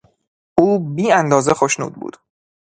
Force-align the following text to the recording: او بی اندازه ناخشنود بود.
او 0.59 0.79
بی 0.79 1.11
اندازه 1.11 1.51
ناخشنود 1.51 1.93
بود. 1.93 2.17